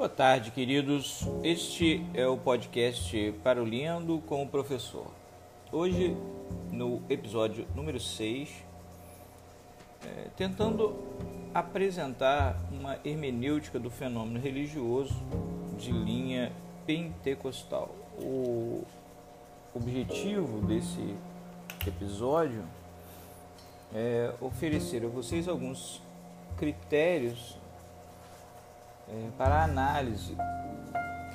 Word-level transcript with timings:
Boa 0.00 0.08
tarde, 0.08 0.50
queridos. 0.50 1.28
Este 1.44 2.02
é 2.14 2.26
o 2.26 2.34
podcast 2.38 3.34
Parolhando 3.44 4.18
com 4.20 4.42
o 4.42 4.48
Professor. 4.48 5.06
Hoje, 5.70 6.16
no 6.72 7.02
episódio 7.10 7.66
número 7.74 8.00
6, 8.00 8.48
é, 10.06 10.28
tentando 10.38 10.96
apresentar 11.52 12.58
uma 12.72 12.98
hermenêutica 13.04 13.78
do 13.78 13.90
fenômeno 13.90 14.40
religioso 14.40 15.22
de 15.78 15.92
linha 15.92 16.50
pentecostal. 16.86 17.94
O 18.18 18.86
objetivo 19.74 20.66
desse 20.66 21.14
episódio 21.86 22.64
é 23.94 24.32
oferecer 24.40 25.04
a 25.04 25.08
vocês 25.08 25.46
alguns 25.46 26.00
critérios 26.56 27.59
é, 29.08 29.28
para 29.36 29.56
a 29.56 29.64
análise 29.64 30.36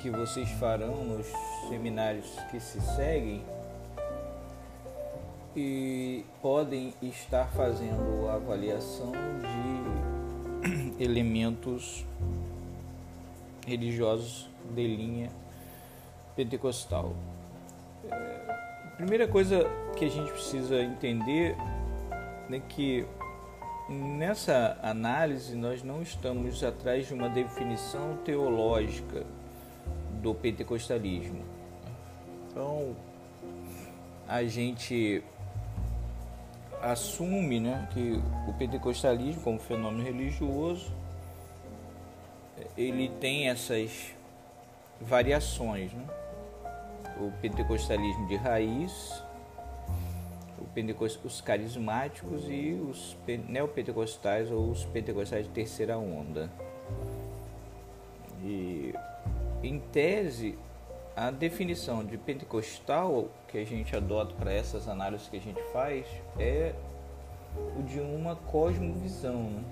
que 0.00 0.10
vocês 0.10 0.48
farão 0.52 1.04
nos 1.04 1.26
seminários 1.68 2.26
que 2.50 2.60
se 2.60 2.80
seguem 2.80 3.42
e 5.56 6.24
podem 6.42 6.92
estar 7.00 7.46
fazendo 7.48 8.28
avaliação 8.28 9.12
de 10.62 10.94
elementos 11.02 12.04
religiosos 13.66 14.48
de 14.74 14.86
linha 14.86 15.30
pentecostal. 16.36 17.14
É, 18.10 18.56
primeira 18.96 19.26
coisa 19.26 19.64
que 19.96 20.04
a 20.04 20.08
gente 20.08 20.30
precisa 20.30 20.82
entender 20.82 21.56
é 22.50 22.60
que 22.60 23.06
Nessa 23.88 24.76
análise, 24.82 25.54
nós 25.54 25.82
não 25.82 26.02
estamos 26.02 26.62
atrás 26.64 27.06
de 27.06 27.14
uma 27.14 27.28
definição 27.28 28.16
teológica 28.24 29.24
do 30.20 30.34
pentecostalismo. 30.34 31.44
Então, 32.50 32.96
a 34.26 34.42
gente 34.42 35.22
assume 36.82 37.60
né, 37.60 37.88
que 37.92 38.20
o 38.48 38.52
pentecostalismo, 38.54 39.40
como 39.42 39.58
fenômeno 39.60 40.02
religioso, 40.02 40.92
ele 42.76 43.08
tem 43.20 43.48
essas 43.48 44.14
variações. 45.00 45.92
Né? 45.92 46.04
O 47.20 47.30
pentecostalismo 47.40 48.26
de 48.26 48.36
raiz, 48.36 49.22
os 51.24 51.40
carismáticos 51.40 52.44
e 52.48 52.72
os 52.72 53.16
neopentecostais 53.48 54.50
ou 54.50 54.70
os 54.70 54.84
pentecostais 54.84 55.46
de 55.46 55.52
terceira 55.52 55.96
onda. 55.96 56.50
E 58.42 58.94
em 59.62 59.78
tese, 59.78 60.58
a 61.16 61.30
definição 61.30 62.04
de 62.04 62.18
pentecostal 62.18 63.28
que 63.48 63.58
a 63.58 63.64
gente 63.64 63.96
adota 63.96 64.34
para 64.34 64.52
essas 64.52 64.86
análises 64.86 65.28
que 65.28 65.38
a 65.38 65.40
gente 65.40 65.62
faz 65.72 66.06
é 66.38 66.74
o 67.78 67.82
de 67.82 68.00
uma 68.00 68.36
cosmovisão. 68.36 69.44
Né? 69.44 69.64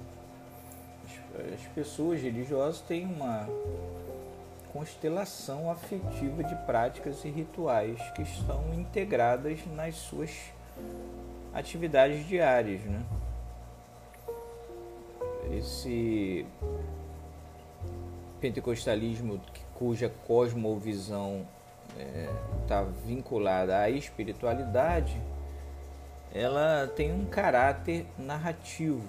As 1.55 1.67
pessoas 1.75 2.23
religiosas 2.23 2.81
têm 2.81 3.05
uma 3.05 3.47
constelação 4.73 5.71
afetiva 5.71 6.43
de 6.43 6.55
práticas 6.65 7.25
e 7.25 7.29
rituais 7.29 8.01
que 8.13 8.23
estão 8.23 8.75
integradas 8.75 9.61
nas 9.67 9.95
suas 9.95 10.31
atividades 11.53 12.27
diárias, 12.27 12.83
né? 12.83 13.03
Esse 15.53 16.47
pentecostalismo 18.41 19.41
cuja 19.75 20.11
cosmovisão 20.27 21.47
está 22.63 22.81
é, 22.81 22.87
vinculada 23.07 23.79
à 23.79 23.91
espiritualidade, 23.91 25.21
ela 26.33 26.89
tem 26.89 27.13
um 27.13 27.25
caráter 27.25 28.07
narrativo. 28.19 29.05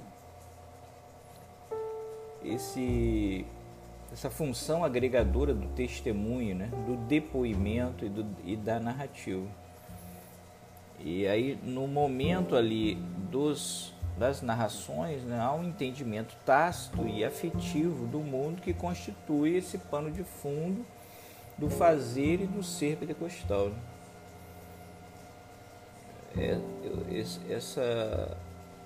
Esse, 2.44 3.46
essa 4.14 4.30
função 4.30 4.84
agregadora 4.84 5.53
do 5.53 5.68
testemunho, 5.70 6.56
né? 6.56 6.70
do 6.86 6.96
depoimento 7.08 8.06
e, 8.06 8.09
do, 8.09 8.26
e 8.44 8.56
da 8.56 8.80
narrativa. 8.80 9.47
E 11.00 11.28
aí, 11.28 11.58
no 11.64 11.88
momento 11.88 12.56
ali 12.56 12.96
dos, 13.30 13.94
das 14.18 14.42
narrações, 14.42 15.24
né, 15.24 15.40
há 15.40 15.54
um 15.54 15.64
entendimento 15.64 16.36
tácito 16.46 17.08
e 17.08 17.24
afetivo 17.24 18.08
do 18.08 18.20
mundo 18.20 18.62
que 18.62 18.74
constitui 18.74 19.58
esse 19.58 19.78
pano 19.78 20.12
de 20.12 20.24
fundo 20.24 20.86
do 21.58 21.70
fazer 21.70 22.42
e 22.42 22.48
do 22.48 22.64
ser 22.64 22.98
pentecostal. 22.98 23.70
Né? 23.70 23.78
É, 26.38 26.60
esse, 27.12 27.40
essa, 27.50 28.38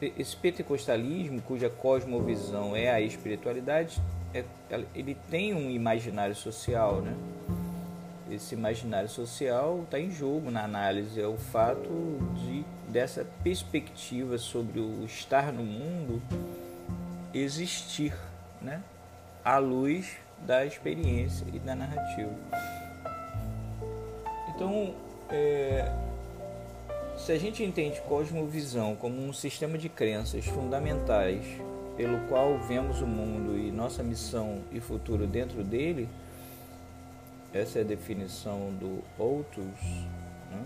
esse 0.01 0.35
pentecostalismo, 0.35 1.41
cuja 1.41 1.69
cosmovisão 1.69 2.75
é 2.75 2.91
a 2.91 3.01
espiritualidade, 3.01 3.99
é, 4.33 4.45
ele 4.93 5.15
tem 5.29 5.53
um 5.53 5.69
imaginário 5.69 6.35
social, 6.35 7.01
né? 7.01 7.15
Esse 8.31 8.53
imaginário 8.55 9.09
social 9.09 9.81
está 9.83 9.99
em 9.99 10.11
jogo 10.11 10.51
na 10.51 10.63
análise, 10.63 11.19
é 11.19 11.27
o 11.27 11.37
fato 11.37 11.89
de 12.35 12.63
dessa 12.87 13.25
perspectiva 13.43 14.37
sobre 14.37 14.79
o 14.79 15.05
estar 15.05 15.53
no 15.53 15.63
mundo 15.63 16.21
existir, 17.33 18.13
né? 18.61 18.81
à 19.45 19.57
luz 19.57 20.17
da 20.39 20.65
experiência 20.65 21.45
e 21.53 21.59
da 21.59 21.75
narrativa. 21.75 22.33
Então, 24.55 24.93
é, 25.29 25.91
se 27.17 27.31
a 27.31 27.37
gente 27.37 27.63
entende 27.63 28.01
cosmovisão 28.01 28.95
como 28.95 29.21
um 29.21 29.31
sistema 29.31 29.77
de 29.77 29.87
crenças 29.87 30.45
fundamentais 30.45 31.45
pelo 31.95 32.19
qual 32.27 32.57
vemos 32.59 33.01
o 33.01 33.07
mundo 33.07 33.57
e 33.57 33.71
nossa 33.71 34.01
missão 34.01 34.61
e 34.71 34.79
futuro 34.79 35.27
dentro 35.27 35.63
dele, 35.63 36.07
essa 37.53 37.79
é 37.79 37.81
a 37.81 37.85
definição 37.85 38.71
do 38.79 39.03
Outros 39.17 39.65
né? 40.51 40.65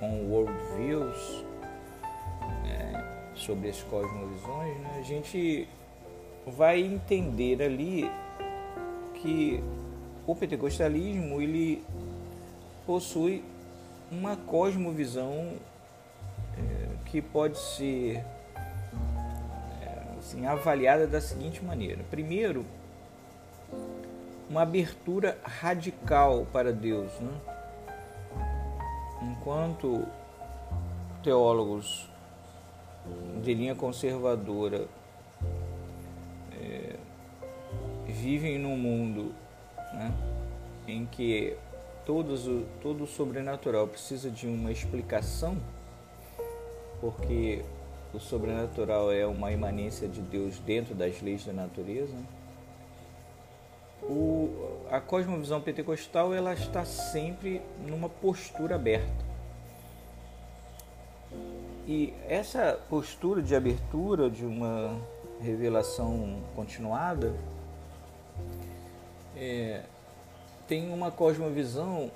no 0.00 0.06
On 0.06 0.30
World 0.30 0.52
Views 0.76 1.44
né? 2.62 3.32
sobre 3.34 3.70
as 3.70 3.82
cosmovisões. 3.82 4.78
Né? 4.80 4.96
A 4.98 5.02
gente 5.02 5.66
vai 6.46 6.80
entender 6.80 7.62
ali 7.62 8.10
que 9.14 9.62
o 10.26 10.34
pentecostalismo 10.34 11.40
ele 11.40 11.82
possui 12.86 13.42
uma 14.10 14.36
cosmovisão 14.36 15.54
é, 16.58 16.88
que 17.06 17.22
pode 17.22 17.58
ser 17.58 18.24
é, 19.80 20.18
assim, 20.18 20.46
avaliada 20.46 21.06
da 21.06 21.20
seguinte 21.20 21.64
maneira: 21.64 22.02
primeiro, 22.10 22.64
uma 24.50 24.62
abertura 24.62 25.38
radical 25.44 26.44
para 26.52 26.72
Deus. 26.72 27.12
Né? 27.20 27.32
Enquanto 29.22 30.04
teólogos 31.22 32.10
de 33.42 33.54
linha 33.54 33.76
conservadora 33.76 34.88
é, 36.52 36.96
vivem 38.06 38.58
num 38.58 38.76
mundo 38.76 39.32
né, 39.94 40.12
em 40.88 41.06
que 41.06 41.56
todos, 42.04 42.48
todo 42.82 43.04
o 43.04 43.06
sobrenatural 43.06 43.86
precisa 43.86 44.30
de 44.30 44.48
uma 44.48 44.72
explicação, 44.72 45.56
porque 47.00 47.64
o 48.12 48.18
sobrenatural 48.18 49.12
é 49.12 49.24
uma 49.24 49.52
imanência 49.52 50.08
de 50.08 50.20
Deus 50.20 50.58
dentro 50.58 50.92
das 50.92 51.22
leis 51.22 51.44
da 51.44 51.52
natureza. 51.52 52.12
Né? 52.14 52.39
O, 54.02 54.78
a 54.90 55.00
cosmovisão 55.00 55.60
pentecostal 55.60 56.34
ela 56.34 56.52
está 56.52 56.84
sempre 56.84 57.60
numa 57.86 58.08
postura 58.08 58.74
aberta. 58.74 59.30
E 61.86 62.14
essa 62.28 62.78
postura 62.88 63.42
de 63.42 63.54
abertura, 63.54 64.30
de 64.30 64.44
uma 64.44 64.96
revelação 65.40 66.40
continuada, 66.54 67.34
é, 69.36 69.82
tem 70.68 70.92
uma 70.92 71.10
cosmovisão 71.10 72.10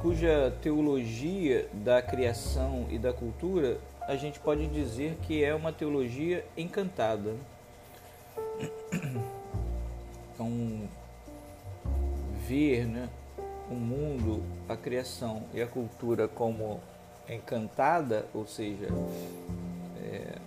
cuja 0.00 0.54
teologia 0.60 1.68
da 1.72 2.02
criação 2.02 2.86
e 2.90 2.98
da 2.98 3.12
cultura 3.12 3.78
a 4.02 4.16
gente 4.16 4.38
pode 4.40 4.66
dizer 4.66 5.16
que 5.22 5.44
é 5.44 5.54
uma 5.54 5.72
teologia 5.72 6.44
encantada. 6.56 7.34
Então, 10.34 10.48
ver 12.46 12.86
né, 12.86 13.08
o 13.70 13.74
mundo, 13.74 14.42
a 14.68 14.76
criação 14.76 15.42
e 15.52 15.60
a 15.60 15.66
cultura 15.66 16.26
como 16.26 16.80
encantada, 17.28 18.26
ou 18.34 18.46
seja, 18.46 18.88
é, 20.02 20.38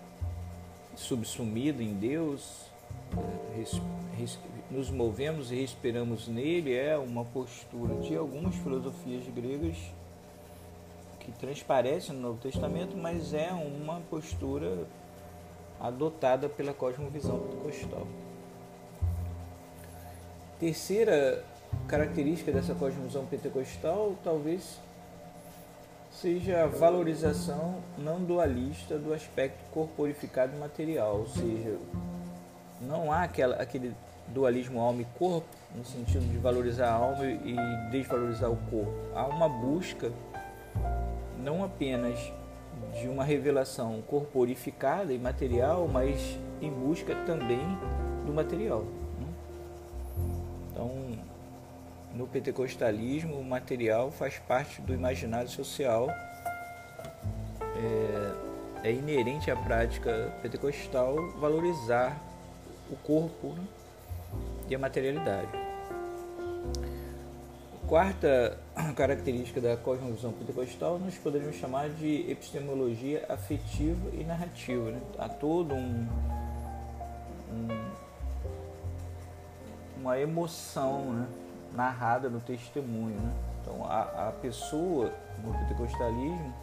subsumida 0.96 1.82
em 1.82 1.94
Deus, 1.94 2.66
é, 3.16 3.58
res, 3.58 3.82
res, 4.18 4.40
nos 4.70 4.90
movemos 4.90 5.52
e 5.52 5.56
respiramos 5.56 6.28
nele 6.28 6.76
é 6.76 6.98
uma 6.98 7.24
postura 7.24 7.96
de 8.02 8.16
algumas 8.16 8.56
filosofias 8.56 9.24
gregas 9.34 9.78
que 11.20 11.32
transparece 11.32 12.12
no 12.12 12.20
Novo 12.20 12.40
Testamento, 12.40 12.96
mas 12.98 13.34
é 13.34 13.52
uma 13.52 14.00
postura 14.10 14.88
adotada 15.80 16.50
pela 16.50 16.74
cosmovisão 16.74 17.40
pentecostal. 17.40 18.08
Terceira 20.60 21.44
característica 21.88 22.52
dessa 22.52 22.74
cosmovisão 22.74 23.26
pentecostal 23.26 24.16
talvez 24.24 24.80
seja 26.10 26.64
a 26.64 26.68
valorização 26.68 27.76
não 27.98 28.24
dualista 28.24 28.98
do 28.98 29.14
aspecto 29.14 29.60
corporificado 29.72 30.58
material, 30.58 31.18
ou 31.20 31.28
seja, 31.28 31.78
não 32.82 33.12
há 33.12 33.24
aquela, 33.24 33.58
aquele 33.58 33.94
dualismo 34.30 34.80
alma 34.80 35.02
e 35.02 35.06
corpo, 35.18 35.48
no 35.76 35.84
sentido 35.84 36.26
de 36.32 36.38
valorizar 36.38 36.88
a 36.88 36.94
alma 36.94 37.26
e 37.26 37.56
desvalorizar 37.92 38.50
o 38.50 38.56
corpo. 38.70 38.94
Há 39.14 39.26
uma 39.28 39.50
busca 39.50 40.10
não 41.38 41.64
apenas 41.64 42.18
de 43.00 43.08
uma 43.10 43.24
revelação 43.24 44.02
corporificada 44.08 45.14
e 45.14 45.18
material, 45.18 45.88
mas 45.88 46.40
em 46.62 46.72
busca 46.72 47.14
também 47.26 47.60
do 48.26 48.34
material. 48.34 48.86
Então, 50.76 50.92
no 52.14 52.28
pentecostalismo, 52.28 53.36
o 53.36 53.44
material 53.44 54.12
faz 54.12 54.38
parte 54.40 54.82
do 54.82 54.94
imaginário 54.94 55.48
social, 55.48 56.10
é, 58.84 58.90
é 58.90 58.92
inerente 58.92 59.50
à 59.50 59.56
prática 59.56 60.34
pentecostal 60.42 61.16
valorizar 61.40 62.22
o 62.92 62.98
corpo 62.98 63.54
né? 63.54 63.64
e 64.70 64.76
a 64.76 64.80
materialidade. 64.80 65.48
Quarta 67.88 68.58
característica 68.98 69.62
da 69.62 69.78
cosmovisão 69.78 70.34
pentecostal 70.34 71.00
nós 71.00 71.16
poderíamos 71.16 71.56
chamar 71.56 71.88
de 71.90 72.30
epistemologia 72.30 73.24
afetiva 73.30 74.10
e 74.14 74.26
narrativa. 74.26 74.92
Né? 74.92 75.00
Há 75.18 75.30
todo 75.30 75.74
um 75.74 76.06
uma 80.06 80.20
emoção 80.20 81.14
né? 81.14 81.28
narrada 81.74 82.30
no 82.30 82.40
testemunho. 82.40 83.20
Né? 83.20 83.34
Então 83.62 83.84
a, 83.86 84.28
a 84.28 84.32
pessoa 84.34 85.12
no 85.44 85.52
pentecostalismo, 85.52 86.54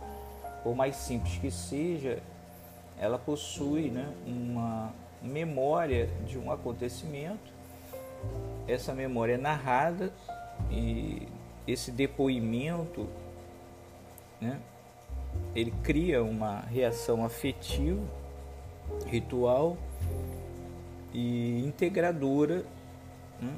por 0.63 0.77
mais 0.77 0.95
simples 0.95 1.39
que 1.39 1.51
seja, 1.51 2.23
ela 2.97 3.19
possui 3.19 3.91
né, 3.91 4.15
uma 4.25 4.93
memória 5.21 6.09
de 6.25 6.39
um 6.39 6.53
acontecimento. 6.53 7.53
Essa 8.69 8.95
memória 8.95 9.35
é 9.35 9.37
narrada 9.37 10.13
e 10.71 11.27
esse 11.67 11.91
depoimento, 11.91 13.09
né, 14.41 14.61
ele 15.53 15.73
cria 15.83 16.23
uma 16.23 16.61
reação 16.61 17.25
afetiva, 17.25 18.01
ritual 19.07 19.77
e 21.13 21.65
integradora 21.67 22.65
né, 23.43 23.55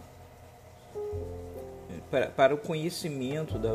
para, 2.11 2.27
para 2.29 2.55
o 2.55 2.59
conhecimento 2.59 3.59
da, 3.59 3.75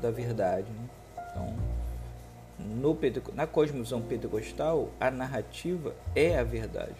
da 0.00 0.10
verdade. 0.10 0.70
Né? 0.70 0.88
Então, 1.30 1.54
no, 2.58 2.98
na 3.34 3.46
cosmovisão 3.46 4.00
pentecostal, 4.02 4.88
a 5.00 5.10
narrativa 5.10 5.94
é 6.14 6.38
a 6.38 6.44
verdade. 6.44 6.96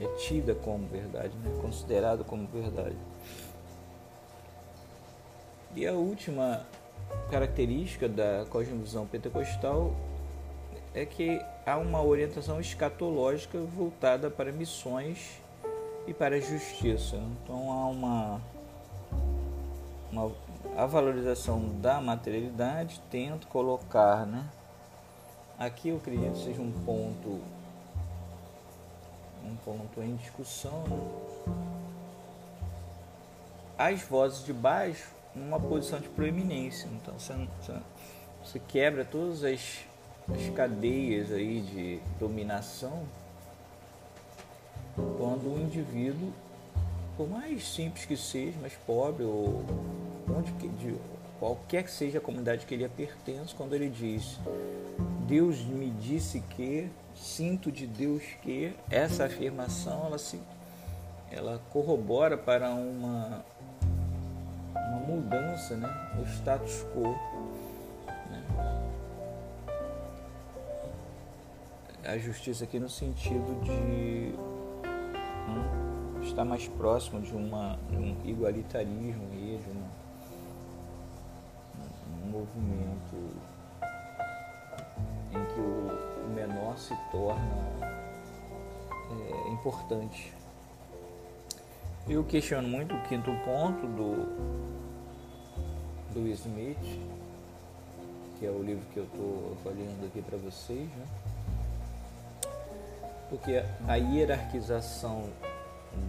É 0.00 0.06
tida 0.16 0.54
como 0.54 0.86
verdade, 0.86 1.36
né? 1.38 1.58
considerada 1.60 2.24
como 2.24 2.46
verdade. 2.46 2.96
E 5.74 5.86
a 5.86 5.92
última 5.92 6.66
característica 7.30 8.08
da 8.08 8.44
cosmovisão 8.48 9.06
pentecostal 9.06 9.94
é 10.94 11.04
que 11.04 11.40
há 11.64 11.76
uma 11.76 12.02
orientação 12.02 12.60
escatológica 12.60 13.58
voltada 13.58 14.30
para 14.30 14.50
missões 14.50 15.40
e 16.06 16.14
para 16.14 16.36
a 16.36 16.40
justiça. 16.40 17.16
Então 17.16 17.72
há 17.72 17.86
uma, 17.86 18.40
uma 20.10 20.32
a 20.76 20.86
valorização 20.86 21.68
da 21.80 22.00
materialidade, 22.00 23.00
tento 23.10 23.46
colocar, 23.46 24.26
né? 24.26 24.44
Aqui 25.58 25.90
eu 25.90 25.96
acredito 25.96 26.32
que 26.32 26.44
seja 26.44 26.62
um 26.62 26.72
ponto 26.84 27.40
um 29.44 29.56
ponto 29.56 30.02
em 30.02 30.16
discussão. 30.16 30.84
Né? 30.88 31.54
As 33.76 34.02
vozes 34.02 34.44
de 34.44 34.52
baixo 34.52 35.08
numa 35.34 35.58
posição 35.58 36.00
de 36.00 36.08
proeminência. 36.08 36.88
Então 36.92 37.18
você, 37.18 37.34
você 38.44 38.58
quebra 38.58 39.04
todas 39.04 39.44
as, 39.44 39.80
as 40.28 40.48
cadeias 40.54 41.30
aí 41.32 41.60
de 41.62 42.00
dominação 42.18 43.04
quando 45.18 45.54
o 45.54 45.60
indivíduo, 45.60 46.32
por 47.16 47.28
mais 47.28 47.66
simples 47.66 48.04
que 48.04 48.16
seja, 48.16 48.58
mais 48.60 48.74
pobre 48.86 49.24
ou 49.24 49.64
onde 50.28 50.52
que, 50.52 50.68
de, 50.68 50.94
qualquer 51.38 51.84
que 51.84 51.90
seja 51.90 52.18
a 52.18 52.20
comunidade 52.20 52.66
que 52.66 52.74
ele 52.74 52.88
pertence, 52.88 53.54
quando 53.54 53.74
ele 53.74 53.88
diz 53.88 54.38
Deus 55.26 55.58
me 55.64 55.90
disse 55.90 56.40
que, 56.40 56.90
sinto 57.14 57.70
de 57.70 57.86
Deus 57.86 58.22
que, 58.42 58.74
essa 58.90 59.24
afirmação 59.24 60.06
ela 60.06 60.18
se 60.18 60.40
ela 61.30 61.60
corrobora 61.70 62.36
para 62.36 62.70
uma 62.70 63.44
uma 64.74 65.00
mudança 65.06 65.76
né, 65.76 65.88
no 66.16 66.26
status 66.26 66.84
quo. 66.92 67.16
Né? 68.28 68.42
A 72.04 72.18
justiça 72.18 72.64
aqui 72.64 72.80
no 72.80 72.88
sentido 72.88 73.62
de 73.62 74.34
hum, 75.50 76.22
estar 76.22 76.44
mais 76.44 76.68
próximo 76.68 77.20
de, 77.20 77.34
uma, 77.34 77.78
de 77.90 77.96
um 77.96 78.16
igualitarismo 78.24 79.28
e 79.32 79.58
de 79.58 79.70
um 79.70 80.00
movimento 82.30 83.16
em 85.32 85.44
que 85.54 85.60
o 85.60 86.30
menor 86.34 86.78
se 86.78 86.94
torna 87.10 88.00
é, 89.10 89.48
importante. 89.52 90.32
Eu 92.08 92.24
questiono 92.24 92.66
muito 92.66 92.94
o 92.94 93.02
quinto 93.02 93.30
ponto 93.44 93.86
do, 93.86 94.26
do 96.12 96.26
Smith, 96.28 96.78
que 98.38 98.46
é 98.46 98.50
o 98.50 98.62
livro 98.62 98.84
que 98.92 98.98
eu 98.98 99.04
estou 99.04 99.56
avaliando 99.60 100.06
aqui 100.06 100.22
para 100.22 100.38
vocês, 100.38 100.88
né? 100.88 101.06
Porque 103.30 103.62
a 103.88 103.94
hierarquização 103.94 105.30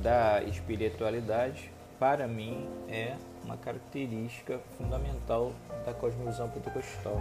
da 0.01 0.43
espiritualidade, 0.43 1.71
para 1.99 2.27
mim, 2.27 2.67
é 2.89 3.15
uma 3.45 3.55
característica 3.55 4.59
fundamental 4.77 5.53
da 5.85 5.93
cosmovisão 5.93 6.49
pentecostal. 6.49 7.17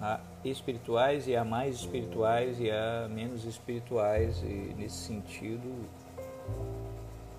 Há 0.00 0.20
espirituais 0.44 1.26
e 1.26 1.36
há 1.36 1.44
mais 1.44 1.74
espirituais 1.74 2.60
e 2.60 2.70
há 2.70 3.08
menos 3.10 3.44
espirituais, 3.44 4.40
e 4.44 4.74
nesse 4.78 4.96
sentido 4.96 5.86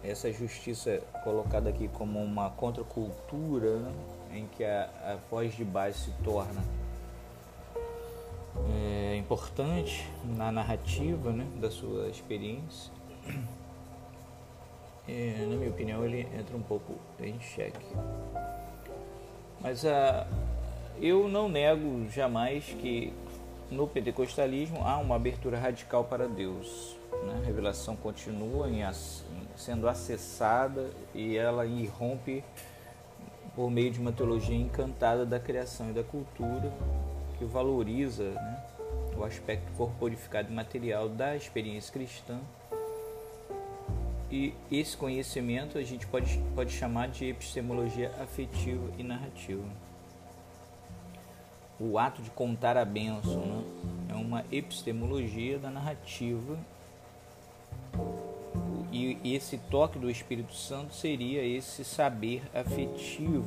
essa 0.04 0.32
justiça 0.32 1.02
colocada 1.24 1.70
aqui 1.70 1.88
como 1.90 2.22
uma 2.24 2.50
contracultura 2.52 3.80
né, 3.80 3.92
em 4.34 4.48
que 4.48 4.64
a, 4.64 4.90
a, 5.04 5.18
voz 5.30 5.54
de 5.56 5.66
base 5.66 5.98
se 5.98 6.12
torna 6.24 6.64
é, 8.70 8.99
importante 9.30 10.10
na 10.36 10.52
narrativa 10.52 11.32
né, 11.32 11.46
da 11.62 11.70
sua 11.70 12.08
experiência, 12.08 12.92
é, 15.08 15.46
na 15.48 15.56
minha 15.56 15.70
opinião, 15.70 16.04
ele 16.04 16.22
entra 16.36 16.58
um 16.58 16.64
pouco 16.64 16.96
em 17.20 17.40
xeque. 17.40 17.86
Mas 19.62 19.86
a, 19.86 20.26
eu 21.00 21.30
não 21.30 21.48
nego 21.48 22.10
jamais 22.10 22.64
que 22.82 23.14
no 23.70 23.88
pentecostalismo 23.88 24.84
há 24.84 24.98
uma 24.98 25.16
abertura 25.16 25.60
radical 25.60 26.06
para 26.06 26.28
Deus. 26.28 26.98
Né? 27.12 27.40
A 27.44 27.46
revelação 27.46 27.96
continua 27.96 28.68
em, 28.68 28.82
sendo 29.56 29.88
acessada 29.88 30.90
e 31.14 31.38
ela 31.38 31.68
irrompe 31.68 32.44
por 33.56 33.70
meio 33.70 33.92
de 33.92 34.00
uma 34.00 34.12
teologia 34.12 34.58
encantada 34.58 35.24
da 35.24 35.40
criação 35.40 35.92
e 35.92 35.94
da 35.94 36.04
cultura 36.04 36.74
que 37.38 37.46
valoriza 37.46 38.24
né, 38.24 38.79
o 39.20 39.26
aspecto 39.26 39.70
corporificado 39.76 40.50
e 40.50 40.56
material 40.56 41.10
da 41.10 41.36
experiência 41.36 41.92
cristã. 41.92 42.40
E 44.32 44.54
esse 44.72 44.96
conhecimento 44.96 45.78
a 45.78 45.84
gente 45.84 46.08
pode, 46.08 46.42
pode 46.56 46.72
chamar 46.72 47.10
de 47.10 47.26
epistemologia 47.26 48.12
afetiva 48.22 48.88
e 48.98 49.04
narrativa. 49.04 49.66
O 51.80 51.98
ato 51.98 52.22
de 52.22 52.30
contar 52.30 52.78
a 52.78 52.86
bênção 52.86 53.46
né, 53.46 53.64
é 54.10 54.14
uma 54.14 54.46
epistemologia 54.52 55.58
da 55.58 55.70
narrativa 55.70 56.58
e, 58.92 59.18
esse 59.24 59.58
toque 59.58 60.00
do 60.00 60.10
Espírito 60.10 60.54
Santo 60.54 60.94
seria 60.94 61.44
esse 61.44 61.84
saber 61.84 62.44
afetivo 62.54 63.46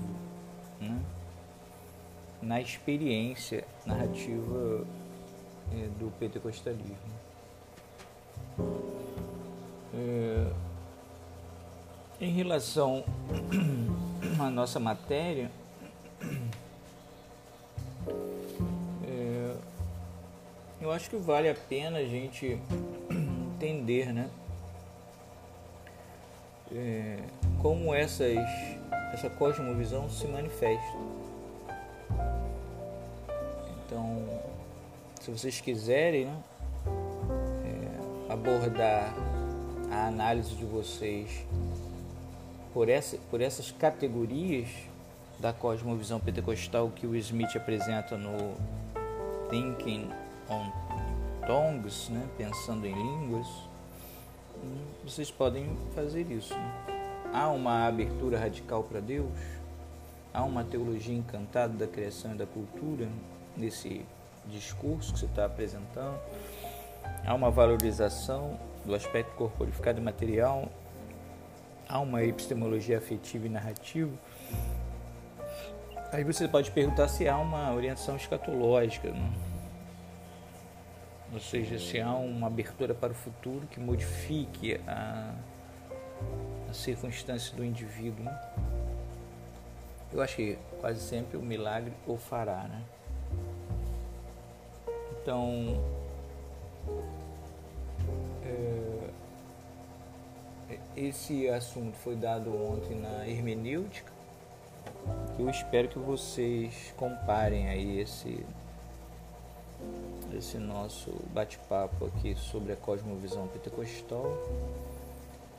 né? 0.80 1.00
na 2.40 2.60
experiência 2.60 3.64
narrativa 3.84 4.86
do 5.98 6.10
pentecostalismo. 6.18 6.96
É, 9.94 10.52
em 12.20 12.30
relação 12.30 13.04
à 14.40 14.50
nossa 14.50 14.78
matéria, 14.78 15.50
é, 19.04 19.54
eu 20.80 20.90
acho 20.90 21.10
que 21.10 21.16
vale 21.16 21.48
a 21.48 21.54
pena 21.54 21.98
a 21.98 22.04
gente 22.04 22.58
entender, 23.10 24.12
né? 24.12 24.30
É, 26.74 27.18
como 27.60 27.94
essas, 27.94 28.36
essa 29.12 29.28
cosmovisão 29.28 30.08
se 30.08 30.26
manifesta. 30.26 30.96
Então, 33.84 34.31
se 35.22 35.30
vocês 35.30 35.60
quiserem 35.60 36.26
né, 36.26 36.42
é, 37.64 38.32
abordar 38.32 39.14
a 39.88 40.08
análise 40.08 40.52
de 40.56 40.64
vocês 40.64 41.46
por, 42.74 42.88
essa, 42.88 43.16
por 43.30 43.40
essas 43.40 43.70
categorias 43.70 44.68
da 45.38 45.52
cosmovisão 45.52 46.18
pentecostal 46.18 46.90
que 46.90 47.06
o 47.06 47.14
Smith 47.14 47.54
apresenta 47.54 48.16
no 48.16 48.56
Thinking 49.48 50.10
on 50.50 50.72
Tongues, 51.46 52.08
né, 52.08 52.28
pensando 52.36 52.84
em 52.84 52.92
línguas, 52.92 53.46
vocês 55.04 55.30
podem 55.30 55.70
fazer 55.94 56.28
isso. 56.32 56.52
Né? 56.52 57.30
Há 57.32 57.48
uma 57.48 57.86
abertura 57.86 58.40
radical 58.40 58.82
para 58.82 58.98
Deus, 58.98 59.30
há 60.34 60.42
uma 60.42 60.64
teologia 60.64 61.14
encantada 61.14 61.74
da 61.74 61.86
criação 61.86 62.34
e 62.34 62.38
da 62.38 62.46
cultura 62.46 63.08
nesse 63.56 64.04
discurso 64.46 65.12
que 65.12 65.20
você 65.20 65.26
está 65.26 65.44
apresentando, 65.44 66.18
há 67.24 67.34
uma 67.34 67.50
valorização 67.50 68.58
do 68.84 68.94
aspecto 68.94 69.32
corporificado 69.34 70.00
e 70.00 70.02
material, 70.02 70.68
há 71.88 72.00
uma 72.00 72.22
epistemologia 72.22 72.98
afetiva 72.98 73.46
e 73.46 73.48
narrativa. 73.48 74.12
Aí 76.12 76.24
você 76.24 76.46
pode 76.46 76.70
perguntar 76.70 77.08
se 77.08 77.28
há 77.28 77.38
uma 77.38 77.72
orientação 77.72 78.16
escatológica, 78.16 79.10
né? 79.10 79.32
ou 81.32 81.40
seja, 81.40 81.78
se 81.78 81.98
há 81.98 82.12
uma 82.12 82.48
abertura 82.48 82.94
para 82.94 83.12
o 83.12 83.14
futuro 83.14 83.66
que 83.66 83.80
modifique 83.80 84.78
a, 84.86 85.34
a 86.68 86.74
circunstância 86.74 87.56
do 87.56 87.64
indivíduo. 87.64 88.22
Né? 88.24 88.40
Eu 90.12 90.20
acho 90.20 90.36
que 90.36 90.58
quase 90.80 91.00
sempre 91.00 91.38
o 91.38 91.42
milagre 91.42 91.92
o 92.06 92.18
fará, 92.18 92.64
né? 92.64 92.82
Então, 95.22 95.80
é, 98.44 99.10
esse 100.96 101.48
assunto 101.48 101.96
foi 101.98 102.16
dado 102.16 102.52
ontem 102.52 102.96
na 102.96 103.28
hermenêutica. 103.28 104.10
Eu 105.38 105.48
espero 105.48 105.86
que 105.86 105.98
vocês 105.98 106.92
comparem 106.96 107.68
aí 107.68 108.00
esse 108.00 108.44
esse 110.36 110.58
nosso 110.58 111.10
bate-papo 111.32 112.06
aqui 112.06 112.34
sobre 112.34 112.72
a 112.72 112.76
cosmovisão 112.76 113.46
pentecostal 113.48 114.26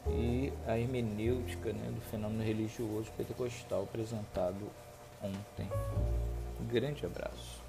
e 0.07 0.51
a 0.67 0.77
hermenêutica 0.77 1.71
né, 1.71 1.91
do 1.93 2.01
fenômeno 2.09 2.43
religioso 2.43 3.09
pentecostal 3.15 3.83
apresentado 3.83 4.69
ontem. 5.21 5.69
Um 6.59 6.65
grande 6.65 7.05
abraço. 7.05 7.61